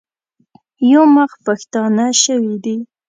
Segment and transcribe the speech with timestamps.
[0.91, 2.77] یو مخ پښتانه شوي دي.